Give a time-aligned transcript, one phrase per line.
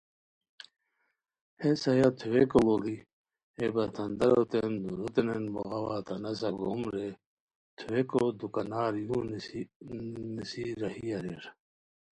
[1.61, 2.95] ہیس ہیہ تھوویکو لوڑی
[3.55, 7.09] ہے بطھانداروتین دُوروتینین بوغاوا تہ نسہ گوم رے
[7.77, 9.17] تھوویکو دوکانار یُو
[10.29, 11.43] نیسی راہی اریر